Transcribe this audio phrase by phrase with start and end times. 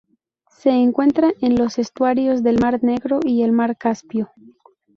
[0.49, 4.31] Se encuentra en los estuarios del mar Negro y del mar Caspio.